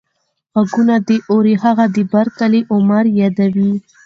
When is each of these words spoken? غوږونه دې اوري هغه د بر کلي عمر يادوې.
غوږونه 0.53 0.95
دې 1.07 1.17
اوري 1.31 1.55
هغه 1.63 1.85
د 1.95 1.97
بر 2.11 2.27
کلي 2.37 2.61
عمر 2.73 3.03
يادوې. 3.19 3.71